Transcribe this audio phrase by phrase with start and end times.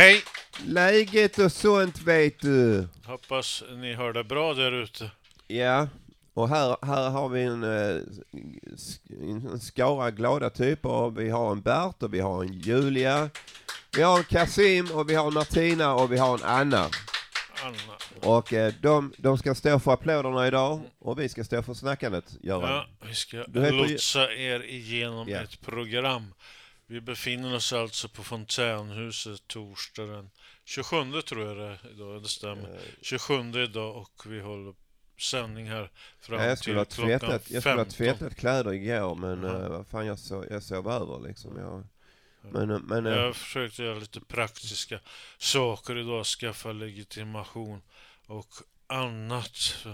[0.00, 0.22] Hej!
[0.66, 2.88] Läget och sånt vet du.
[3.04, 5.10] Hoppas ni hör det bra där ute.
[5.46, 5.88] Ja,
[6.34, 7.96] och här, här har vi en, eh,
[9.52, 11.10] en skara glada typer.
[11.10, 13.30] Vi har en Bert och vi har en Julia.
[13.96, 16.88] Vi har en Kasim och vi har en Martina och vi har en Anna.
[17.64, 18.30] Anna.
[18.34, 22.24] Och eh, de, de ska stå för applåderna idag och vi ska stå för snackandet,
[22.42, 22.70] Göran.
[22.70, 25.38] Ja, vi ska Du heter ju- lotsa er igenom Ja.
[25.38, 26.34] ett program.
[26.90, 30.30] Vi befinner oss alltså på Fontänhuset torsdag den
[30.64, 32.80] 27 tror jag det är idag, det stämmer.
[33.02, 34.74] 27 idag och vi håller
[35.18, 35.90] sändning här
[36.20, 37.92] fram Ja, jag till skulle klockan tvättat, jag skulle ha 15.
[37.92, 41.56] tvättat kläder igår men uh, vad fan jag, sov, jag sov över liksom.
[41.56, 41.84] Jag,
[42.52, 45.00] men, eh, men eh, Jag har försökt göra lite praktiska
[45.38, 47.82] saker idag, skaffa legitimation
[48.26, 48.48] och
[48.86, 49.86] annat.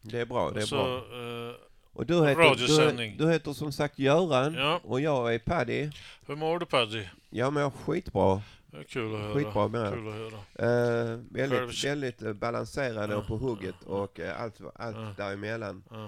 [0.00, 0.96] det är bra, det är så, bra.
[0.96, 1.54] eh,
[1.92, 4.80] Och du heter, du, du heter som sagt Göran Ja.
[4.84, 5.90] och jag är Paddy.
[6.26, 7.04] hur mår du Paddy?
[7.30, 8.42] Jag mår skitbra.
[8.88, 9.34] Kul att höra.
[9.34, 9.92] Skitbra med.
[9.94, 11.12] Kul att höra.
[11.12, 13.92] Eh, väldigt, väldigt eh, balanserade och på hugget Ja.
[13.92, 15.14] och eh, allt, allt Ja.
[15.16, 15.84] däremellan.
[15.90, 16.04] Ja.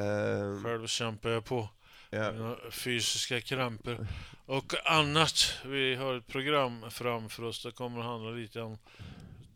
[0.00, 1.68] Eh, Själv kämpar jag på.
[2.10, 2.32] ja.
[2.32, 4.06] Mina fysiska kramper
[4.46, 5.32] och annat.
[5.64, 7.62] Vi har ett program framför oss.
[7.62, 8.78] Det kommer att handla lite om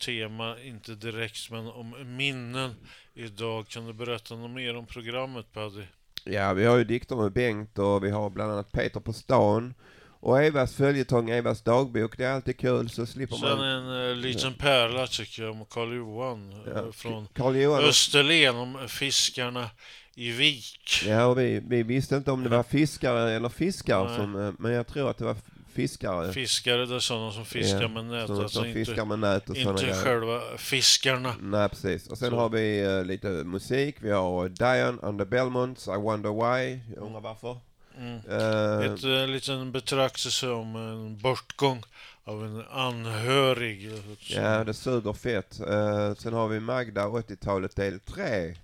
[0.01, 2.75] tema, inte direkt, men om minnen
[3.15, 3.69] idag.
[3.69, 5.83] Kan du berätta något mer om programmet, Paddy?
[6.25, 9.75] ja, vi har ju dikter med Bengt och vi har bland annat Peter på stan.
[10.23, 13.69] Och Evas följetong, Evas dagbok, det är alltid kul så slipper Sen man...
[13.69, 18.57] en eh, liten pärla tycker jag om Karl Johan eh, Ja, från Carl Johan Österlen
[18.57, 19.71] om fiskarna
[20.15, 21.03] i Vik.
[21.07, 24.73] Ja, och vi, vi visste inte om det var fiskare eller fiskar som, eh, men
[24.73, 25.37] jag tror att det var
[25.73, 26.33] fiskare.
[26.33, 29.19] Fiskare, det är sådana som fiskar Ja, med nät, som, alltså som inte, fiskar med
[29.19, 31.35] nät och inte själva fiskarna.
[31.41, 32.07] Nej, precis.
[32.09, 32.37] Och sen Så.
[32.37, 33.97] har vi eh, lite musik.
[34.01, 36.81] Vi har Diane under Belmonts, I wonder why.
[36.95, 37.59] Jag undrar varför.
[37.99, 38.15] Mm.
[38.31, 41.83] Eh, Ett eh, liten betraktelse om en bortgång
[42.25, 43.91] av en anhörig.
[44.29, 45.61] ja, det suger fett.
[45.61, 48.57] Eh, sen har vi Magda 80-talet del 3.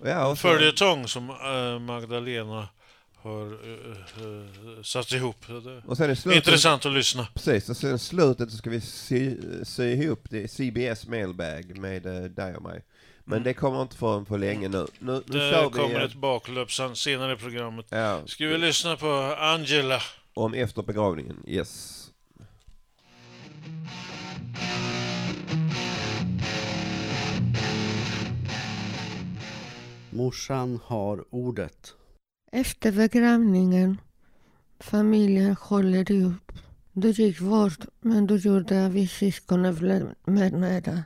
[0.00, 2.68] Och ja, och så- Följetong som eh, Magdalena
[3.22, 5.36] har eh, eh, satt ihop.
[5.46, 7.26] Det och sen i är slutet, intressant att lyssna.
[7.34, 12.24] precis, och sen slutet så ska vi sy, sy ihop det CBS mailbag med uh,
[12.24, 12.84] dig och mig.
[13.24, 13.44] Men Mm.
[13.44, 14.86] det kommer inte förrän på länge nu.
[14.98, 17.86] Nu, nu Det vi kommer eh, ett baklöp sen, senare i programmet.
[17.90, 20.02] ja, Ska vi lyssna på Angela?
[20.34, 21.36] om efter begravningen.
[21.46, 22.04] Yes.
[30.10, 31.94] Morsan har ordet.
[32.52, 34.00] Efter begravningen,
[34.80, 36.52] familjen håller ihop.
[36.92, 41.04] Du gick bort, men du gjorde att vi syskon blev mer nära.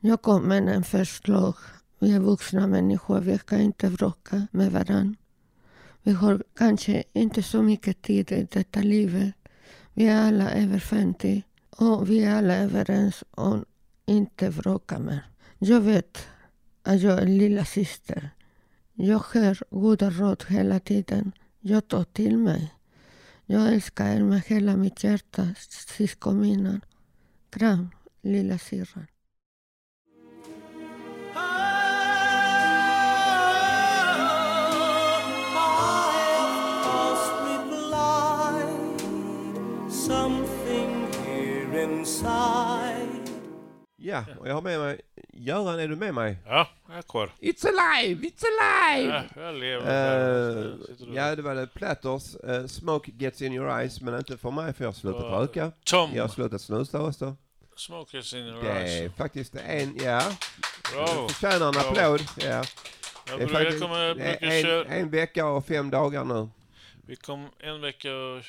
[0.00, 1.54] Jag kom med en förslag.
[1.98, 5.14] Vi är vuxna människor, vi kan inte bråka med varandra.
[6.02, 9.34] Vi har kanske inte så mycket tid i detta livet.
[9.94, 13.64] Vi är alla över 50 och vi är alla överens om
[14.06, 15.26] inte bråka mer.
[15.58, 16.18] Jag vet
[16.82, 18.30] att jag är lilla syster.
[19.02, 21.32] Jag hör goda råd hela tiden.
[21.60, 22.74] Jag tar till mig.
[23.46, 25.48] Jag älskar er med hela mitt hjärta,
[25.96, 26.80] syskon.
[27.50, 27.90] Kram,
[28.22, 29.06] lilla syrran.
[43.96, 45.00] Ja, och jag har med mig...
[45.32, 46.36] Göran, är du med mig?
[46.46, 47.30] Ja, jag är kvar.
[47.40, 48.26] It's alive!
[48.28, 49.24] It's alive!
[49.36, 50.72] Ja, jag lever.
[50.72, 51.66] Och- ja, det var det.
[51.66, 52.34] Platters.
[52.36, 55.72] eh, smoke gets in your eyes, men inte för mig för jag har slutat röka.
[55.84, 57.36] Tom, Jag har slutat snusa också.
[57.76, 59.12] smoke is in your Det är eyes.
[59.14, 60.22] faktiskt en, ja.
[60.94, 61.28] Bravo.
[61.28, 61.88] Förtjänar en Bravo.
[61.88, 62.20] applåd.
[62.36, 62.64] Ja.
[63.28, 66.48] Jag Det är faktiskt brukar en, en vecka och fem dagar nu.
[67.06, 68.42] Vi kom en vecka och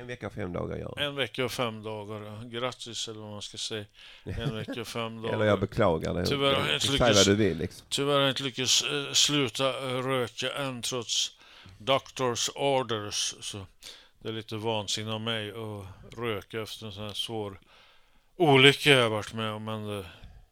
[0.00, 2.44] En vecka och fem dagar gör En vecka och fem dagar.
[2.50, 3.84] Grattis eller vad man ska säga.
[4.24, 5.34] En vecka och fem dagar.
[5.34, 6.26] Eller jag beklagar det.
[6.26, 7.86] Tyvärr har jag inte lyckats- du vill liksom.
[7.88, 11.32] Tyvärr inte lyckats eh, sluta eh, röka än trots
[11.78, 13.34] doctors orders.
[13.40, 13.66] Så
[14.22, 17.60] det är lite vansinne av mig att röka efter en sån här svår
[18.36, 19.64] olycka jag varit med om.
[19.64, 20.04] Men det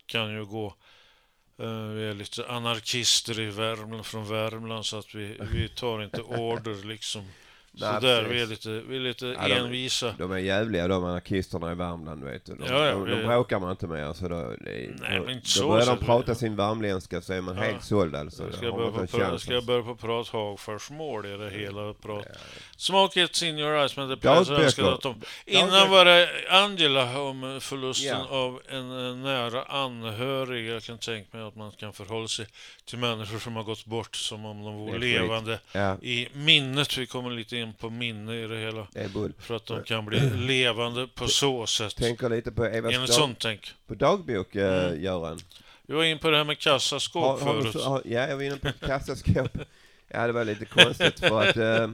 [0.06, 0.66] kan ju gå.
[1.58, 6.22] Eh, Vi är lite anarkister i Värmland, från Värmland så att vi, vi tar inte
[6.22, 7.30] order liksom.
[7.78, 8.36] Så Nej, där, precis.
[8.36, 10.14] vi är lite, vi är lite Ja, de- envisa.
[10.18, 12.54] De är jävliga de anarkisterna i Värmland vet du.
[12.54, 14.06] De, Ja, ja, de, de bråkar man inte med.
[14.08, 17.40] Alltså, då, det, Nej, men inte så, börjar de det- prata sin värmländska så är
[17.40, 17.62] man Ja.
[17.62, 18.42] helt såld alltså.
[18.44, 19.60] Jag ska, börja på, pra- ska jag alltså.
[19.60, 22.26] börja på prata Hagforsmål i det hela prat.
[22.76, 25.22] Smoke it in your eyes, men det önskade att de...
[25.46, 28.36] Innan var det Angela om förlusten Ja.
[28.36, 30.68] av en eh, nära anhörig.
[30.68, 32.46] Jag kan tänka mig att man kan förhålla sig
[32.84, 35.96] till människor som har gått bort som om de vore levande Ja.
[36.02, 36.98] i minnet.
[36.98, 38.86] Vi kommer lite in på minne i det hela.
[38.92, 39.32] Det är bull.
[39.38, 41.96] För att de kan bli levande på så sätt.
[41.96, 43.74] Tänker lite på Evas Enligt dag, sånt tänk.
[43.86, 45.02] på dagbok, eh, Mm.
[45.02, 45.38] Göran.
[45.86, 47.84] Vi var in på det här med kassaskåp Har, har du, förut.
[47.84, 49.58] har, ja, jag var inne på kassaskåp.
[50.08, 51.90] Ja, det var lite konstigt för att eh,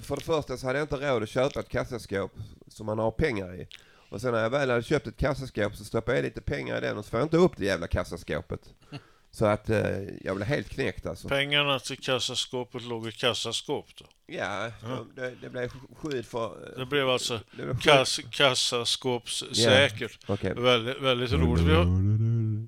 [0.00, 2.32] för det första så hade jag inte råd att köpa ett kassaskåp
[2.68, 3.66] som man har pengar i.
[4.10, 6.80] Och sen när jag väl hade köpt ett kassaskåp så stoppade jag lite pengar i
[6.80, 8.60] den och så får jag inte upp det jävla kassaskåpet.
[9.30, 11.28] Så att eh, jag blev helt knäckt alltså.
[11.28, 14.04] Pengarna till kassaskåpet låg i kassaskåp då.
[14.26, 14.70] Ja,
[15.16, 16.44] det, det blev skydd för...
[16.46, 20.18] eh, Det blev alltså det blev skydd- kass, kassaskåpssäkert.
[20.26, 20.54] Okej.
[20.56, 21.64] Väldigt, väldigt roligt.
[21.64, 21.72] Vi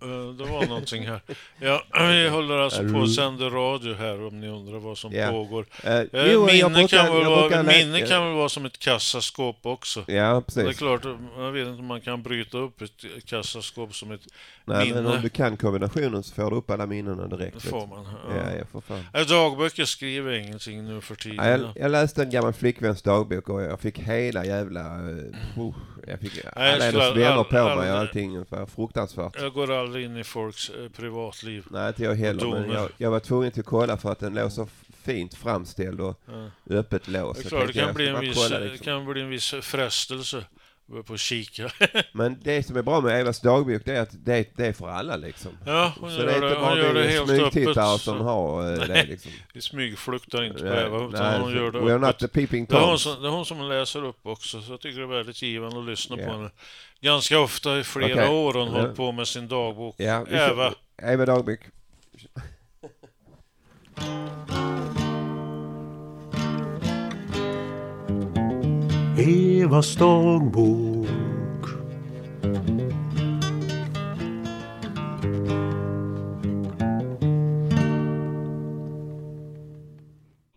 [0.03, 1.21] Eh, det var någonting här.
[1.61, 5.31] Ja, vi håller alltså på att sända radio här om ni undrar vad som Ja.
[5.31, 5.67] pågår.
[5.85, 8.79] Eh, Eh, jo, jag minne, brukar- kan väl vara, minne kan väl vara som ett
[8.79, 10.01] kassaskåp också.
[10.07, 10.79] Ja, Det är precis.
[10.79, 11.05] klart,
[11.37, 14.21] jag vet inte om man kan bryta upp ett kassaskåp som ett
[14.65, 15.03] Nej, minne.
[15.03, 17.63] men om du kan kombinationen så får du upp alla minnena direkt.
[17.63, 18.05] Det får man.
[18.29, 18.57] Ja, Ja.
[18.59, 19.07] ja, för fan.
[19.13, 19.25] Ja.
[19.25, 21.44] Dagböcker skriver ingenting nu för tiden.
[21.45, 24.99] Ja, jag, jag läste en gammal flickväns dagbok och jag fick hela jävla...
[25.01, 25.75] Uh,
[26.07, 28.45] jag fick alla hennes vänner all- på mig all- och allting.
[28.49, 29.37] Var fruktansvärt.
[29.41, 31.65] Jag går aldrig in i folks eh, privatliv.
[31.71, 32.47] Nej, inte jag heller.
[32.51, 34.69] Men jag, jag var tvungen att kolla för att den låg så
[35.03, 36.75] fint framställd och Ja.
[36.77, 37.37] öppet lås.
[37.37, 38.85] Det är Så klart, det jag, bli, en viss, bara kolla det liksom.
[38.85, 40.45] kan bli en viss frestelse
[41.07, 41.71] på kika.
[42.13, 44.89] Men det som är bra med Evas dagbok det är att det, det är för
[44.89, 45.53] alla liksom.
[45.67, 47.53] Ja, hon så gör det är inte bara det helt öppet.
[47.53, 49.33] smygtittare så- som har eh, det liksom.
[49.55, 52.19] Vi smygfluktar inte på Eva, utan nej, hon gör det are not öppet.
[52.19, 54.81] the peeping Det är, hon som, det är hon som läser upp också, så jag
[54.81, 56.27] tycker det är väldigt givande att lyssna Ja.
[56.27, 56.51] på henne.
[57.01, 58.29] Ganska ofta i flera Okej.
[58.29, 58.81] år hon Ja.
[58.81, 59.95] hållit på med sin dagbok.
[59.99, 61.61] Ja, Eva, Eva dagbok.
[69.17, 71.07] Evas dagbok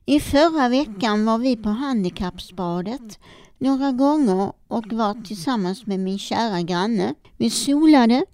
[0.06, 3.20] I förra veckan var vi på handikappsbadet
[3.58, 7.14] några gånger och var tillsammans med min kära granne.
[7.38, 8.26] Vi solade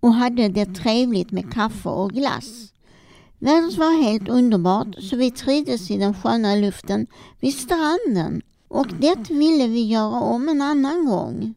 [0.00, 2.72] och hade det trevligt med kaffe och glass.
[3.38, 7.06] Vädret var helt underbart så vi trivdes i den sköna luften
[7.40, 11.54] vid stranden och det ville vi göra om en annan gång.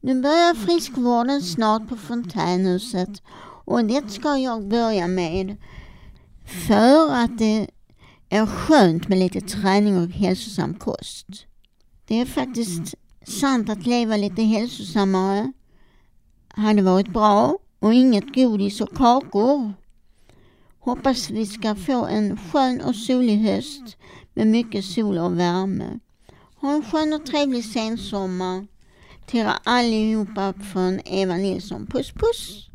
[0.00, 3.22] Nu börjar friskvården snart på fontänhuset
[3.64, 5.56] och det ska jag börja med
[6.68, 7.66] för att det
[8.28, 11.26] är skönt med lite träning och hälsosam kost.
[12.06, 12.94] Det är faktiskt
[13.24, 15.52] sant att leva lite hälsosammare
[16.48, 19.72] hade varit bra och inget godis och kakor.
[20.78, 23.96] Hoppas vi ska få en skön och solig höst
[24.34, 25.98] med mycket sol och värme.
[26.62, 28.66] Ha en skön och trevlig sensommar
[29.26, 31.86] till er allihopa från Eva Nilsson.
[31.86, 32.68] Puss puss!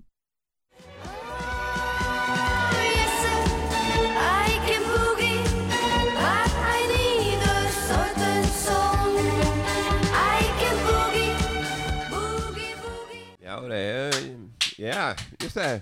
[4.17, 4.87] I can
[13.43, 14.13] Ja, det är...
[14.77, 15.81] Ja, just det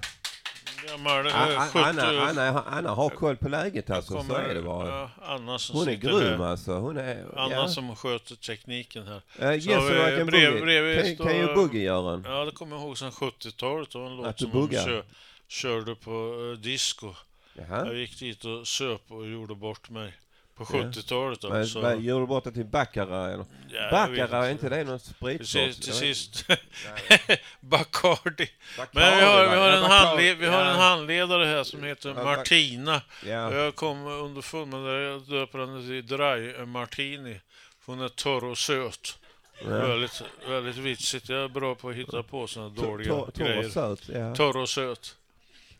[0.91, 1.79] gammal eh, Anna, 70...
[1.79, 5.09] Anna, Anna, Anna har koll på läget alltså, så kommer- är det bara.
[5.21, 6.47] Anna som Hon är grym här.
[6.47, 6.71] alltså.
[6.71, 7.25] Hon är...
[7.37, 7.67] Anna ja.
[7.67, 9.15] som sköter tekniken här.
[9.15, 9.21] Uh,
[9.61, 12.23] Så yes, vi brev- bredvid Kan, står- kan ju boogie Göran?
[12.27, 13.91] Ja, det kommer jag ihåg sedan 70-talet.
[13.91, 14.85] Det var en låt som hon buggar.
[14.85, 15.01] kö,
[15.47, 17.13] körde på uh, disco.
[17.53, 17.85] Jaha.
[17.85, 20.13] Jag gick dit och söp och gjorde bort mig.
[20.57, 20.77] På Ja.
[20.77, 21.81] 70-talet Men, alltså.
[21.81, 23.45] vad, Gör du bort det till Baccarat eller?
[23.69, 25.81] Ja, Baccarat, är inte det någon spritsort?
[25.81, 26.45] Till sist.
[27.59, 28.49] Bacardi.
[28.77, 30.69] Bacardi, Men vi har, vi har, Ja, en, handled, vi har ja.
[30.69, 33.01] en handledare här som heter Ja, Martina.
[33.25, 33.53] Ja.
[33.53, 35.01] Jag kom underfund med det.
[35.01, 37.39] Jag döper henne till Dry Martini.
[37.85, 39.17] Hon är torr och söt.
[39.65, 41.29] Väldigt, väldigt vitsigt.
[41.29, 43.65] Jag är bra på att hitta på såna dåliga Torr torr grejer.
[43.65, 44.35] och söt, ja.
[44.35, 45.15] Torr och söt.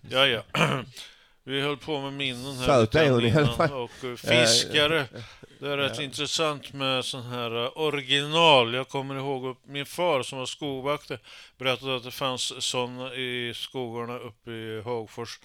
[0.09, 0.41] Ja, ja.
[1.47, 3.71] Vi höll på med minnen här Söt är hon i alla fall.
[3.71, 5.05] Och eh, fiskare.
[5.59, 8.73] Det är rätt intressant med sån här eh, original.
[8.73, 11.19] Jag kommer ihåg min far som var skogvakter
[11.57, 15.39] berättade att det fanns sådana i skogarna uppe i Hagfors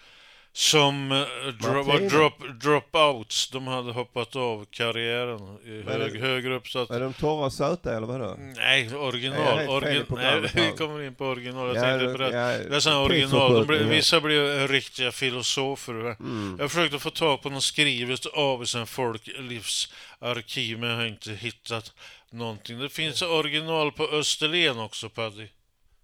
[0.53, 1.19] som eh,
[1.61, 3.51] dro var drop, dropouts.
[3.51, 6.19] De hade hoppat av karriären i Vad hög, det?
[6.21, 6.69] högre upp.
[6.69, 8.37] Så att, Är de torra och söta eller vadå?
[8.57, 9.59] nej, original.
[9.59, 10.73] helt fel i Origin, nej, vi här.
[10.77, 11.67] kommer in på original.
[11.69, 12.37] Jag Ja, tänkte det- berätta.
[12.37, 13.67] ja, Det är original.
[13.67, 13.83] De ja.
[13.83, 15.95] vissa blir riktiga filosofer.
[16.21, 16.57] Mm.
[16.61, 21.93] Jag försökte få tag på något skrivet av sen folklivsarkiv men jag har inte hittat
[22.31, 22.79] någonting.
[22.79, 25.47] Det finns original på Österlen också Paddy.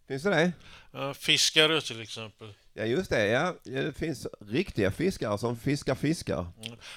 [0.09, 0.53] Finns det det?
[0.93, 2.49] Ja, fiskare till exempel.
[2.78, 3.54] Ja just det, ja.
[3.62, 6.47] Det finns riktiga fiskare som fiskar fiskar.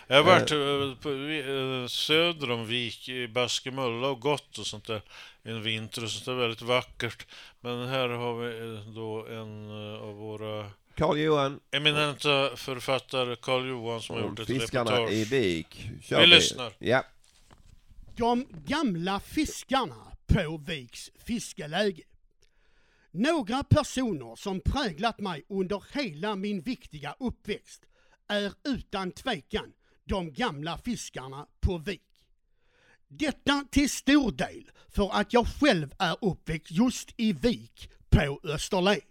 [0.08, 4.88] Jag har varit eh, på, eh, söder om Vik i Baskemulla och gått och sånt
[4.88, 5.02] där
[5.44, 7.28] en vinter och sånt där väldigt vackert.
[7.62, 13.68] Men här har vi eh, då en eh, av våra Karl Johan eminenta författare Karl
[13.68, 15.12] Johan som har gjort ett Fiskarna reportage.
[15.12, 15.90] i Vik.
[16.02, 16.74] Kör Vi lyssnar.
[16.80, 17.04] Ja.
[18.16, 19.96] De gamla fiskarna
[20.28, 22.04] på Viks fiskeläge.
[23.12, 27.86] Några personer som präglat mig under hela min viktiga uppväxt
[28.28, 29.74] är utan tvekan
[30.06, 32.02] de gamla fiskarna på Vik.
[33.08, 39.02] Detta till stor del för att jag själv är uppväxt just i Vik på Österlen.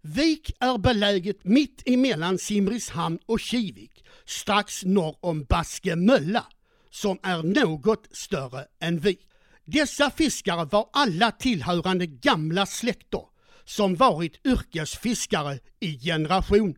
[0.00, 6.46] Vik är beläget mitt emellan Simrishamn och Kivik, strax norr om Baskemölla,
[6.90, 9.31] som är något större än Vik.
[9.64, 13.22] Dessa fiskare var alla tillhörande gamla släkter
[13.64, 16.76] som varit yrkesfiskare i generationer.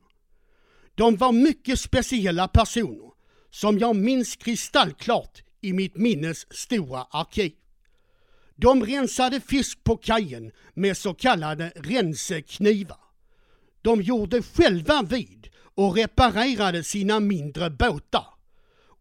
[0.94, 3.10] De var mycket speciella personer
[3.50, 7.52] som jag minns kristallklart i mitt minnes stora arkiv.
[8.56, 12.98] De rensade fisk på kajen med så kallade renseknivar.
[13.82, 18.33] De gjorde själva vid och reparerade sina mindre båtar.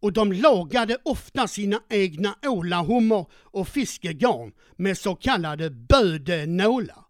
[0.03, 7.05] Och de lagade ofta sina egna ålahummor och fiskegarn med så kallade bödenålar.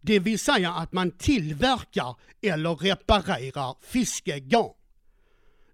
[0.00, 4.72] Det vill säga att man tillverkar eller reparerar fiskegarn.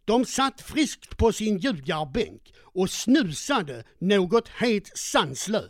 [0.05, 5.62] De satt friskt på sin ljugarbänk och snusade något helt sanslö.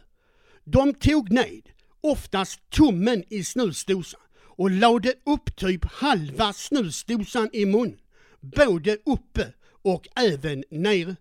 [0.65, 1.63] De tog ned,
[2.01, 7.97] oftast tummen i snusdosan och lade upp typ halva snusdosan i mun,
[8.41, 11.17] både uppe och även nere.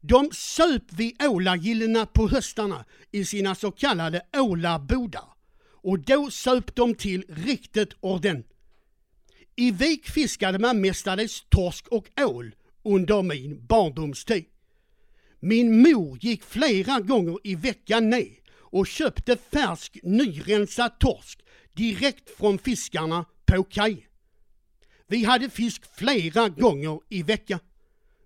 [0.00, 5.28] De söp vid ålagillena på höstarna i sina så kallade ålabodar
[5.86, 8.56] och då söp de till riktigt ordentligt.
[9.56, 12.54] I Vik fiskade man mestadels torsk och ål
[12.84, 14.44] under min barndomstid.
[15.40, 21.40] Min mor gick flera gånger i veckan ner och köpte färsk nyrensad torsk
[21.72, 24.00] direkt från fiskarna på kajen.
[25.08, 27.60] Vi hade fisk flera gånger i veckan.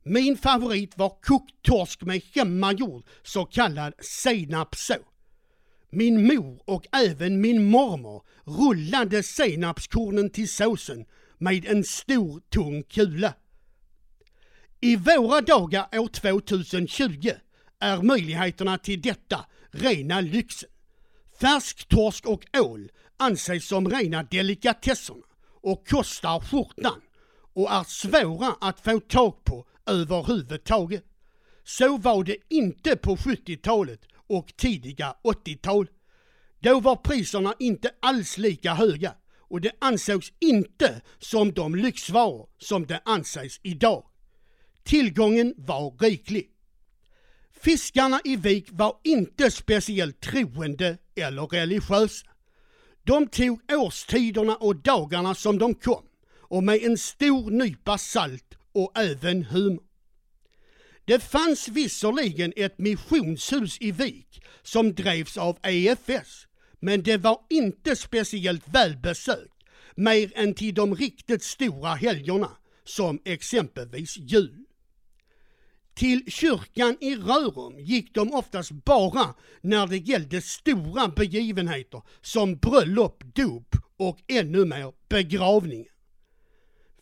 [0.03, 4.97] Min favorit var kokt torsk med hemmagjord så kallad senapsså.
[5.91, 11.05] Min mor och även min mormor rullade senapskornen till såsen
[11.39, 13.35] med en stor tung kula.
[14.81, 17.31] I våra dagar år 2020
[17.81, 20.71] är möjligheterna till detta rena lyxen.
[21.41, 25.23] Färsk torsk och ål anses som rena delikatesserna
[25.61, 27.00] och kostar skjortan
[27.55, 31.05] och är svåra att få tag på överhuvudtaget.
[31.64, 35.87] Så var det inte på 70-talet och tidiga 80-tal.
[36.61, 42.87] Då var priserna inte alls lika höga och det ansågs inte som de lyxvaror som
[42.87, 44.05] det anses idag.
[44.83, 46.50] Tillgången var riklig.
[47.52, 52.30] Fiskarna i Vik var inte speciellt troende eller religiösa.
[53.04, 56.02] De tog årstiderna och dagarna som de kom
[56.38, 59.85] och med en stor nypa salt och även humor.
[61.04, 66.47] Det fanns visserligen ett missionshus i Vik som drevs av EFS,
[66.80, 69.54] men det var inte speciellt välbesökt,
[69.95, 72.50] mer än till de riktigt stora helgerna,
[72.85, 74.64] som exempelvis jul.
[76.00, 83.23] Till kyrkan i Rörum gick de oftast bara när det gällde stora begivenheter som bröllop,
[83.35, 85.87] dop och ännu mer begravning.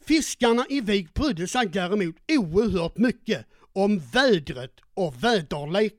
[0.07, 5.95] Fiskarna i Vik brydde sig däremot oerhört mycket om vädret och väderlek.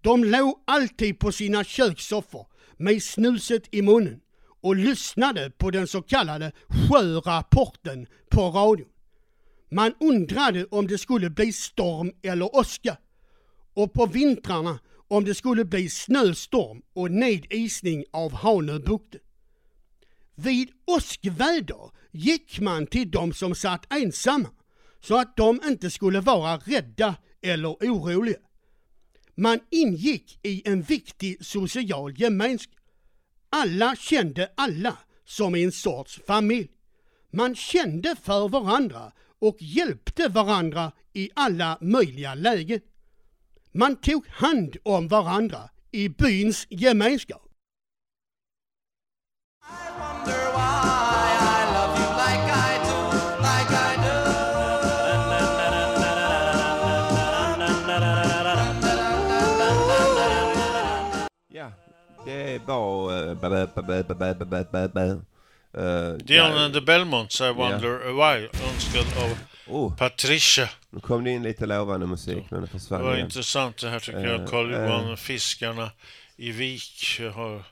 [0.00, 2.46] De låg alltid på sina kökssoffor
[2.76, 4.20] med snuset i munnen
[4.60, 8.88] och lyssnade på den så kallade sjörapporten på radion.
[9.70, 12.96] Man undrade om det skulle bli storm eller åska
[13.74, 19.20] och på vintrarna om det skulle bli snöstorm och nedisning av Hanöbukten.
[20.34, 24.48] Vid åskväder gick man till de som satt ensamma
[25.00, 28.38] så att de inte skulle vara rädda eller oroliga.
[29.34, 32.74] Man ingick i en viktig social gemenskap.
[33.50, 36.70] Alla kände alla som i en sorts familj.
[37.30, 42.80] Man kände för varandra och hjälpte varandra i alla möjliga lägen.
[43.72, 47.42] Man tog hand om varandra i byns gemenskap.
[49.62, 50.86] Ja, det var...
[65.76, 68.14] Eh, uh, Dion and the Belmonts, I wonder yeah.
[68.14, 69.96] why, önskad av oh.
[69.96, 70.68] Patricia.
[70.90, 73.26] Nu kom det in lite lovande musik, men det försvann Det var igen.
[73.26, 74.40] intressant det här tycker uh, jag.
[74.40, 74.80] Eh, Carl eh.
[74.80, 75.90] Johan, uh, Fiskarna
[76.36, 77.62] i Vik har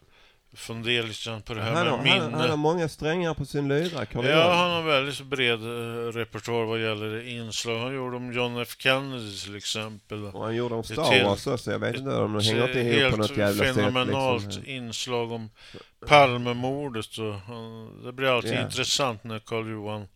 [0.55, 2.37] fundera lite grann på det här Han har, med han, minne.
[2.43, 6.65] han har många strängar på sin lyra, Carl Ja, han har väldigt bred eh, repertoar
[6.65, 7.79] vad gäller inslag.
[7.79, 10.25] Han gjorde om John F Kennedy till exempel.
[10.25, 12.81] Och han gjorde om Star helt- Wars också, jag vet inte om de hänger inte
[12.81, 13.75] ihop på något jävla sätt.
[13.75, 14.67] fenomenalt Liksom.
[14.67, 15.51] inslag om
[16.09, 17.19] Palmemordet.
[17.19, 18.63] Och han, det blir alltid Ja.
[18.63, 20.07] intressant när Karl Johan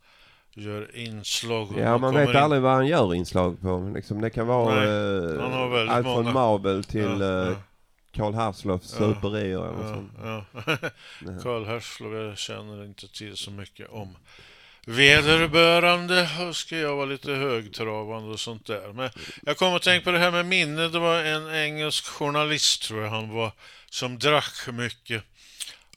[0.54, 1.68] gör inslag.
[1.78, 3.92] Ja, man vet in- aldrig vad han gör inslag på.
[3.94, 4.84] Liksom, det kan vara Nej,
[5.34, 6.32] eh, han har allt från många.
[6.32, 7.54] Marvel till Ja, eh, ja.
[8.18, 10.12] Karl Hassloffs Ja, superior eller Ja, sånt.
[10.22, 10.44] ja.
[11.20, 11.34] Nej.
[11.42, 14.16] Karl Herslov, jag känner inte till så mycket om
[14.86, 18.92] vederbörande ska jag vara lite högtravande och sånt där.
[18.92, 19.10] Men
[19.46, 20.88] jag kommer att tänka på det här med minne.
[20.88, 23.52] Det var en engelsk journalist tror jag han var
[23.90, 25.22] som drack mycket.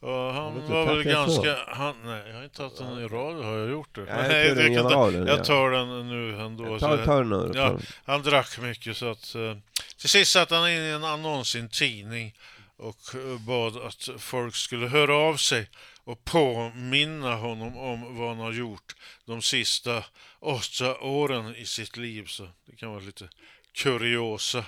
[0.00, 1.56] Och han var väl ganska...
[1.68, 3.42] Han, nej, jag har inte tagit den i radio.
[3.42, 4.04] Har jag gjort det?
[4.08, 5.32] Ja, jag i kan ta- generalen, ja.
[5.36, 6.78] jag tar den nu ändå.
[6.78, 7.50] Ta, ta den nu.
[7.54, 9.56] Ja, han drack mycket så att eh,
[10.02, 12.34] till sist satte han in en annons i en tidning
[12.76, 15.68] och eh, bad att folk skulle höra av sig
[16.04, 20.04] och påminna honom om vad han har gjort de sista
[20.40, 22.26] åtta åren i sitt liv.
[22.26, 23.28] Så det kan vara lite
[23.72, 24.64] kuriosa.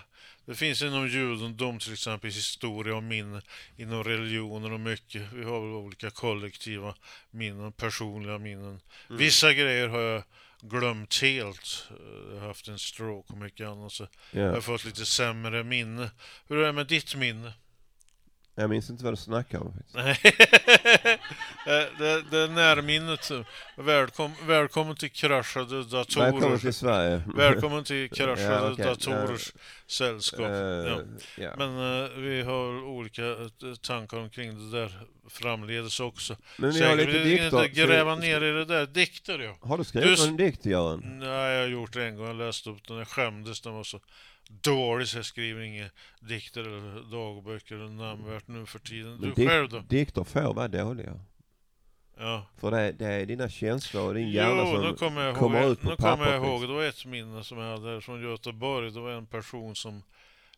[0.46, 3.42] Det finns inom judendom till exempel historia och minne,
[3.76, 5.22] inom religioner och mycket.
[5.32, 6.94] Vi har väl olika kollektiva
[7.30, 8.80] minnen, personliga minnen.
[9.08, 10.22] Vissa grejer har jag
[10.68, 11.88] glömt helt.
[12.30, 16.10] Jag har haft en stroke och mycket annat så jag har fått lite sämre minne.
[16.48, 17.52] Hur är det med ditt minne?
[18.56, 19.72] Jag minns inte vad du snackar om.
[19.72, 19.94] faktiskt.
[19.94, 20.18] Nej,
[21.98, 23.30] det, det, är närminnet.
[23.76, 26.32] Välkom, välkommen till kraschade datorer.
[26.32, 27.22] Välkommen till Sverige.
[27.36, 28.84] Välkommen till kraschade Ja, okej.
[28.84, 29.52] datorers
[29.86, 30.40] sällskap.
[30.40, 31.00] Eh, ja.
[31.36, 31.50] ja.
[31.58, 33.36] Men eh, vi har olika eh,
[33.82, 36.36] tankar omkring det där framledes också.
[36.58, 37.64] Men vi har lite dikter.
[37.64, 38.86] inte gräva ner i det där.
[38.86, 39.56] Dikter ja.
[39.60, 41.00] Har du skrivit Du- någon dikt, Göran?
[41.04, 42.26] Nej, jag har gjort det en gång.
[42.26, 42.96] Jag läste upp den.
[42.96, 43.60] Jag skämdes.
[43.60, 44.00] Den var så
[44.48, 49.20] dålig så jag skriver inga dikter eller dagböcker eller namnvärt nu för tiden.
[49.20, 49.78] Du dik- själv då?
[49.80, 51.20] Dikter får vara dåliga.
[52.18, 52.46] Ja.
[52.58, 55.70] För det, det är dina känslor och din hjärna nu som kommer jag ihåg, kommer
[55.72, 56.68] ut på nu kommer jag ihåg, liksom.
[56.68, 58.90] det var ett minne som jag hade här från Göteborg.
[58.90, 60.02] Det var en person som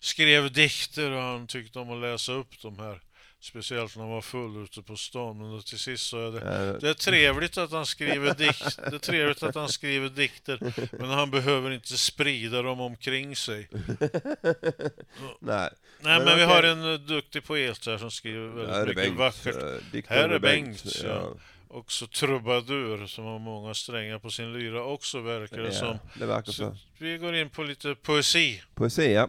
[0.00, 3.00] skrev dikter och han tyckte om att läsa upp de här.
[3.40, 5.38] Speciellt när han var full ute på stan.
[5.38, 6.40] Men till sist sa jag det.
[6.40, 10.58] Eh, Det är trevligt att han skriver dikt, det är trevligt att han skriver dikter,
[10.98, 13.68] men han behöver inte sprida dem omkring sig.
[15.40, 15.70] Nej.
[16.00, 18.86] Nej, Men men vi har en eh, duktig poet här som skriver väldigt Här är
[18.86, 19.18] mycket Bengt.
[19.18, 19.62] vackert.
[19.62, 21.34] eh, dikter Här är med Bengt, ja.
[21.68, 25.86] Också trubadur som har många strängar på sin lyra också verkar det som.
[25.88, 26.76] Ja, det verkar Så så.
[26.98, 28.62] vi går in på lite poesi.
[28.74, 29.28] Poesi, ja.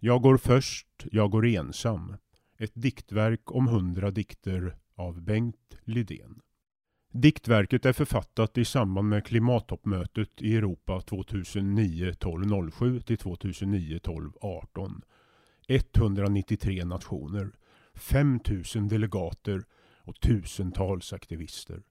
[0.00, 2.16] Jag går först, jag går ensam.
[2.58, 6.40] Ett diktverk om hundra dikter av Bengt Lidén.
[7.12, 15.02] Diktverket är författat i samband med klimattoppmötet i Europa 2009-12-07 till 2009-12-18.
[15.68, 17.50] 193 nationer,
[17.94, 19.64] 5000 delegater
[20.02, 21.82] och tusentals aktivister.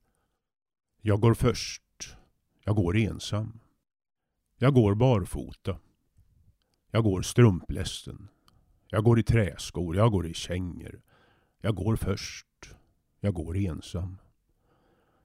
[1.02, 1.84] Jag går först.
[2.64, 3.60] Jag går ensam.
[4.58, 5.78] Jag går barfota.
[6.92, 8.28] Jag går strumplästen.
[8.90, 11.02] Jag går i träskor, jag går i kängor.
[11.62, 12.76] Jag går först.
[13.20, 14.18] Jag går ensam.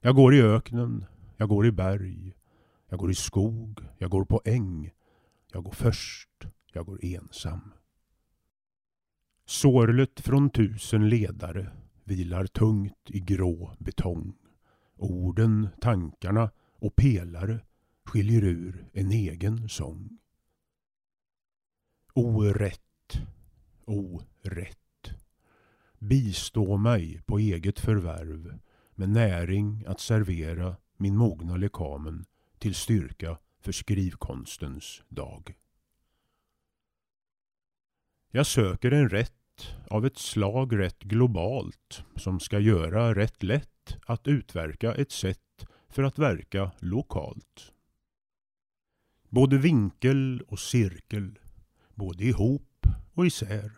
[0.01, 1.05] Jag går i öknen.
[1.37, 2.35] Jag går i berg.
[2.89, 3.81] Jag går i skog.
[3.99, 4.91] Jag går på äng.
[5.53, 6.47] Jag går först.
[6.73, 7.73] Jag går ensam.
[9.47, 11.71] Sorlet från tusen ledare
[12.05, 14.35] vilar tungt i grå betong.
[14.97, 17.61] Orden, tankarna och pelare
[18.05, 20.19] skiljer ur en egen sång.
[22.15, 23.19] Orätt,
[23.85, 25.11] orätt.
[25.99, 28.59] Bistå mig på eget förvärv
[28.95, 32.25] med näring att servera min mogna lekamen
[32.59, 35.55] till styrka för skrivkonstens dag.
[38.31, 39.33] Jag söker en rätt
[39.91, 46.03] av ett slag rätt globalt som ska göra rätt lätt att utverka ett sätt för
[46.03, 47.73] att verka lokalt.
[49.29, 51.39] Både vinkel och cirkel
[52.03, 53.73] både ihop och isär.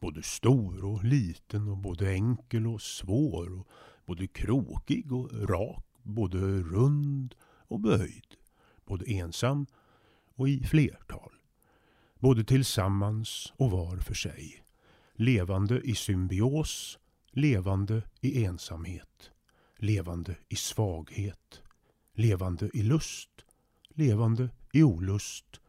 [0.00, 3.66] Både stor och liten och både enkel och svår och
[4.06, 8.36] både krokig och rak, både rund och böjd,
[8.84, 9.66] både ensam
[10.34, 11.32] och i flertal,
[12.18, 14.64] både tillsammans och var för sig,
[15.14, 16.98] levande i symbios,
[17.30, 19.30] levande i ensamhet,
[19.78, 21.62] levande i svaghet,
[22.14, 23.30] levande i lust,
[23.94, 25.60] levande i olust,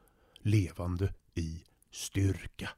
[0.41, 2.69] levande i styrka.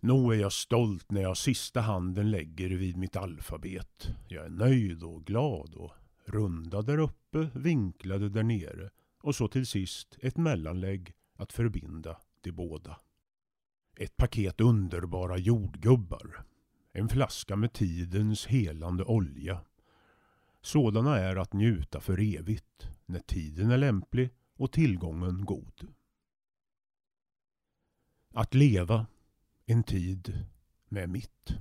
[0.00, 4.08] Nog är jag stolt när jag sista handen lägger vid mitt alfabet.
[4.28, 5.92] Jag är nöjd och glad och
[6.24, 8.90] runda där uppe, vinklade där nere
[9.22, 12.96] och så till sist ett mellanlägg att förbinda de båda.
[13.96, 16.44] Ett paket underbara jordgubbar.
[16.92, 19.60] En flaska med tidens helande olja.
[20.62, 25.94] Sådana är att njuta för evigt när tiden är lämplig och tillgången god.
[28.32, 29.06] Att leva
[29.66, 30.46] en tid
[30.88, 31.54] med mitt.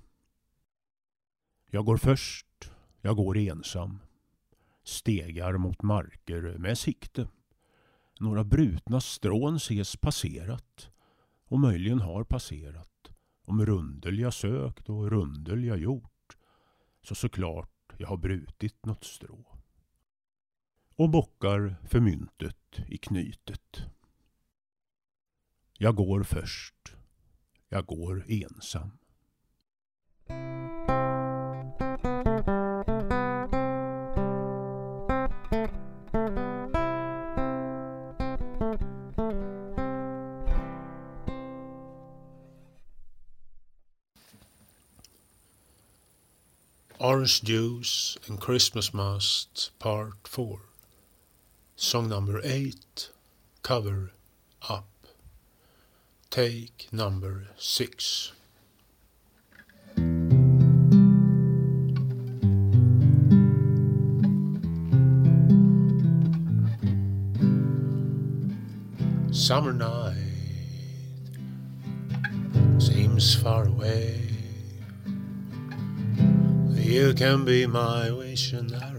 [1.72, 4.00] Jag går först, jag går ensam.
[4.84, 7.28] Stegar mot marker med sikte.
[8.20, 10.90] Några brutna strån ses passerat
[11.46, 13.12] och möjligen har passerat.
[13.42, 16.38] Om rundel jag sökt och rundel jag gjort
[17.02, 19.58] så såklart jag har brutit något strå.
[20.96, 23.86] Och bockar för myntet i knytet.
[25.82, 26.96] Jag går först.
[27.70, 28.92] Jag går ensam.
[46.98, 50.60] Orange Juice and Christmas Must Part 4
[51.76, 52.78] Song number 8
[53.62, 54.14] Cover
[54.70, 54.89] Up
[56.30, 58.32] Take number 6
[69.32, 70.16] Summer night
[72.78, 74.30] seems far away
[76.90, 78.99] you can be my visionary.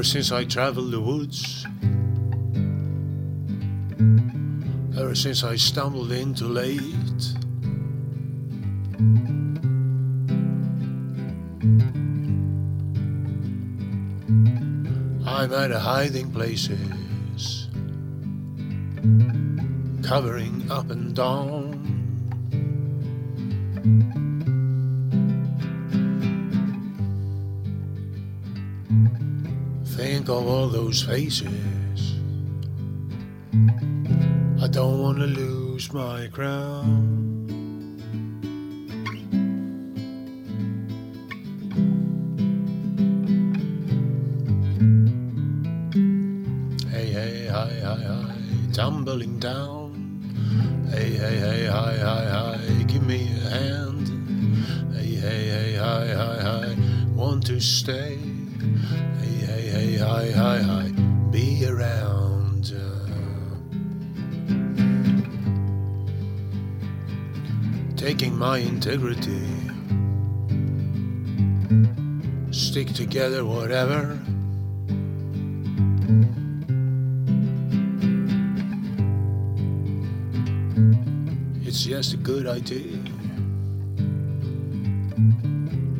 [0.00, 1.66] Ever since I traveled the woods,
[4.98, 6.80] ever since I stumbled into late,
[15.26, 17.68] I'm at hiding places,
[20.02, 21.76] covering up and down.
[30.30, 32.14] All those faces.
[34.62, 37.46] I don't want to lose my crown.
[46.90, 48.34] Hey, hey, hi, hi, hi,
[48.72, 49.90] tumbling down.
[50.90, 54.08] Hey, hey, hey, hi, hi, hi, give me a hand.
[54.94, 56.76] Hey, hey, hey, hi, hi, hi,
[57.14, 58.29] want to stay.
[68.82, 69.46] Integrity,
[72.50, 74.18] stick together, whatever.
[81.62, 82.98] It's just a good idea.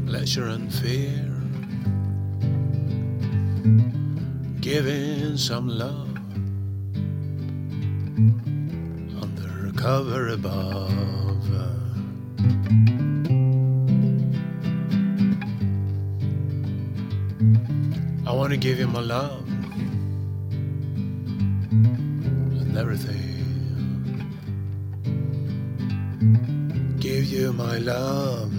[0.07, 1.27] Leisure and fear.
[4.62, 6.09] Giving some love.
[9.23, 11.89] Under cover above.
[18.51, 19.47] Want to give you my love
[22.61, 23.17] and everything.
[26.99, 28.53] Give you my love,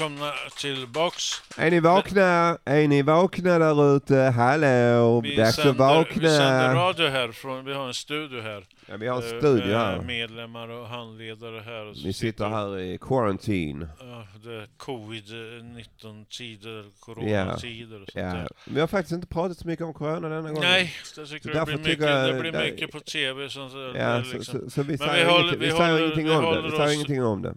[0.00, 1.42] välkomna tillbaks.
[1.56, 2.58] Är ni vakna?
[2.64, 4.16] Är ni vakna där ute?
[4.16, 6.80] Hallå, Vi dags att sänder, vi sänder vakna.
[6.88, 8.64] radio här, från, vi har en studio här.
[8.86, 10.00] Ja, vi har en eh, studio här.
[10.00, 11.86] medlemmar och handledare här.
[11.86, 13.88] Och Vi sitter här i quarantine.
[14.00, 18.32] Ja, det är covid-19 tider, coronatider och sånt Ja.
[18.34, 18.48] där.
[18.64, 20.60] Vi har faktiskt inte pratat så mycket om corona denna gången.
[20.70, 23.48] Nej, jag tycker det blir, mycket, jag- det blir mycket på tv.
[23.50, 24.60] Som, så, Ja, det så, liksom.
[24.60, 26.62] så, så vi säger, vi håller- ingenting, vi vi säger håller- ingenting vi om det.
[26.62, 27.54] Vi säger ingenting om det.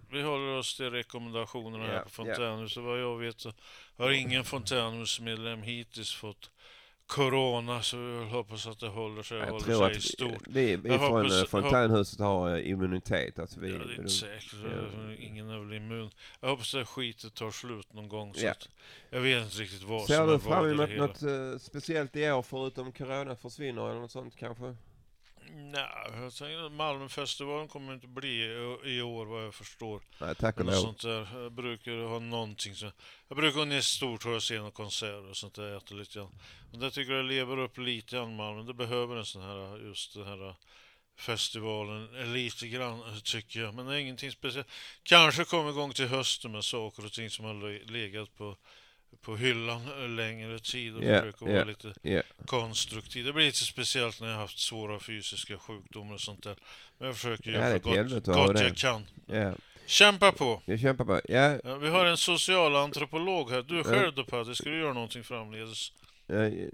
[0.64, 2.82] Oss till rekommendationerna här Ja, på Fontänhuset.
[2.82, 3.52] Vad jag vet så
[3.98, 6.50] har ingen Fontänhusmedlem hittills fått
[7.06, 10.42] corona så jag hoppas att det håller sig, Jag håller tror sig att i stort.
[10.46, 13.38] vi, vi från hoppas- eh, fontänhuset har eh, immunitet.
[13.38, 14.54] Alltså vi, Ja, det är inte säkert.
[14.64, 15.12] Ja.
[15.18, 16.10] Ingen är väl immun.
[16.40, 18.34] Jag hoppas att skitet tar slut någon gång.
[18.34, 18.52] Så Ja.
[19.10, 21.22] jag vet inte riktigt vad Ser som är du vad fram i det emot något
[21.22, 24.76] eh, speciellt i år förutom corona försvinner eller något sånt kanske?
[25.52, 28.42] Nej, jag tänker att Malmöfestivalen kommer inte bli
[28.84, 30.02] i, år vad jag förstår.
[30.20, 30.72] Nej, tack och lov.
[30.72, 31.28] sånt där.
[31.42, 32.90] Jag brukar ha någonting så.
[33.28, 36.30] Jag brukar gå ner stort och se några konserter och sånt där, äta lite grann.
[36.70, 38.62] Men det tycker jag lever upp lite grann Malmö.
[38.62, 40.54] Det behöver en sån här, just den här
[41.18, 43.74] festivalen lite grann tycker jag.
[43.74, 44.68] Men det är ingenting speciellt.
[45.02, 48.56] Kanske kommer igång till hösten med saker och ting som har le- legat på,
[49.22, 52.22] på hyllan eh, längre tid och Ja, försöka vara lite ja.
[52.46, 53.24] konstruktiv.
[53.24, 56.56] Det blir lite speciellt när jag haft svåra fysiska sjukdomar och sånt där.
[56.98, 59.06] Men jag försöker göra så gott, helvete gott jag kan.
[59.26, 59.52] Ja.
[59.86, 60.62] Kämpa på!
[60.64, 61.20] Vi kämpar på.
[61.28, 63.62] Ja, Ja, vi har en socialantropolog här.
[63.62, 65.92] Du själv då Paddy, ska du göra någonting framledes?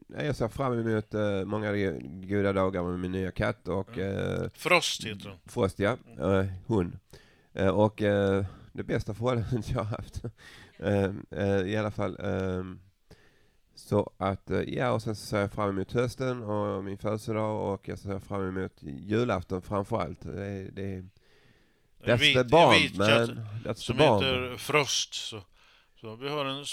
[0.09, 1.73] jag ser fram emot eh, många
[2.03, 5.39] goda dagar med min nya katt och eh, Frost heter hon.
[5.47, 5.97] Frost, ja.
[6.19, 6.99] Eh, hon.
[7.73, 7.97] Och
[8.73, 10.23] det bästa förhållandet jag har haft.
[10.83, 12.17] Eh, eh, I alla fall.
[12.21, 12.65] Eh,
[13.75, 17.73] så att, eh, ja och sen så ser jag fram emot hösten och min födelsedag
[17.75, 20.21] och jag ser fram emot julafton framför allt.
[20.23, 21.09] Det, är- det, är-
[22.05, 23.09] that's vit- the bomb vit man.
[23.65, 24.23] the Som bomb.
[24.23, 25.15] heter Frost.
[25.15, 25.41] Så,
[26.01, 26.65] så vi har en,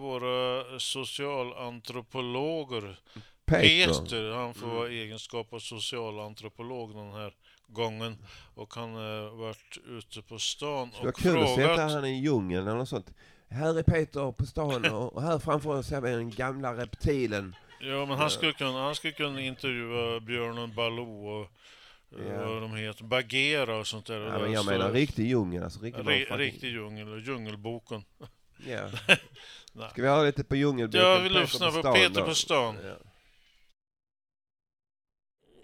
[0.00, 3.00] våra socialantropologer.
[3.46, 4.02] Peter.
[4.02, 7.32] Peter, han får vara egenskap av socialantropolog den här
[7.66, 8.16] gången.
[8.54, 11.92] Och han har varit ute på stan Det var och kul att frågat.
[11.92, 13.12] han i djungeln eller något sånt.
[13.50, 17.54] Här är Peter på stan och, här framför oss ser vi den gamla reptilen.
[17.80, 21.46] Ja, men han skulle kunna, han skulle kunna intervjua björnen Baloo och
[22.28, 22.46] Ja.
[22.48, 24.20] vad de heter, Bagheera och sånt där.
[24.20, 25.62] Ja, men jag menar riktig djungel.
[25.64, 28.04] Alltså, riktig Ri- riktig djungel, Djungelboken.
[28.66, 28.88] Ja.
[29.90, 31.00] Ska vi ha lite på djungelboken?
[31.06, 32.76] Ja, vi lyssnar på stan Peter på stan.
[32.84, 32.94] Ja.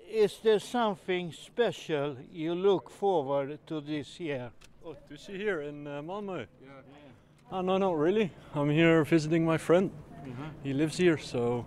[0.08, 4.50] Is there something special you look forward to this year?
[4.84, 6.46] Oh, to see here in uh, Malmö?
[7.52, 8.32] Oh, no, not really.
[8.54, 9.90] I'm here visiting my friend.
[10.64, 11.64] He lives here, so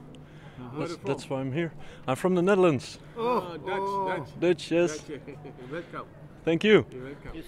[0.78, 1.72] that's, that's why I'm here.
[2.08, 3.00] I'm from the Netherlands.
[3.18, 4.39] Oh, Dutch, Dutch.
[4.39, 5.04] Dutch, yes.
[5.72, 6.08] Welcome.
[6.44, 6.86] Thank you.
[6.92, 7.44] You're welcome.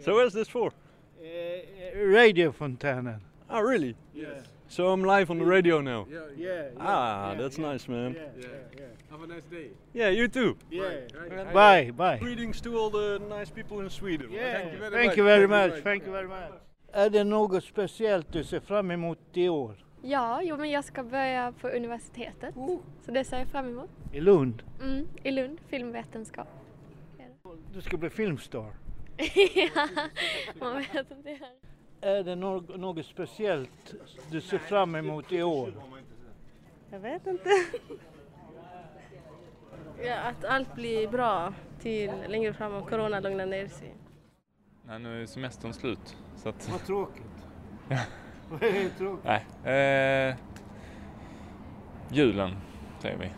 [0.00, 0.72] So where's this for?
[1.20, 3.20] Uh, radio Fontana.
[3.50, 3.96] Oh, really?
[4.14, 4.44] Yes.
[4.68, 6.06] So I'm live on the radio now.
[6.10, 6.62] Yeah, yeah.
[6.80, 7.66] Ah, yeah, that's yeah.
[7.66, 8.14] nice, man.
[8.14, 8.46] Yeah, yeah,
[8.78, 8.84] yeah.
[9.10, 9.68] Have a nice day.
[9.92, 10.56] Yeah, you too.
[10.70, 10.90] Yeah.
[11.30, 12.18] And, uh, Bye, bye.
[12.18, 14.28] Greetings to all the nice people in Sweden.
[14.30, 14.54] Yeah.
[14.54, 15.16] Thank you very Thank much.
[15.16, 15.82] you very much.
[15.82, 16.52] Thank you very much.
[16.96, 19.84] Är det något speciellt du ser fram emot i år?
[20.02, 22.54] Ja, jo, men jag ska börja på universitetet.
[23.04, 23.90] Så det ser jag fram emot.
[24.12, 24.62] I Lund?
[24.82, 26.48] Mm, I Lund, filmvetenskap.
[27.74, 28.66] Du ska bli filmstar.
[29.54, 29.88] ja,
[30.60, 31.38] man vet inte.
[32.00, 33.94] Är det något, något speciellt
[34.30, 35.72] du ser fram emot i år?
[36.90, 37.50] Jag vet inte.
[40.02, 43.94] Ja, att allt blir bra till längre fram om corona lugnar ner sig.
[44.86, 46.16] Nej, nu är semestern slut.
[46.36, 46.68] Så att...
[46.70, 47.22] Vad tråkigt.
[48.50, 49.24] Vad är tråkigt?
[49.64, 50.28] Nej.
[50.28, 50.34] Eh,
[52.10, 52.56] julen,
[52.98, 53.30] säger vi.